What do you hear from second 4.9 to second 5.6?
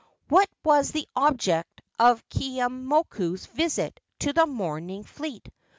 fleet?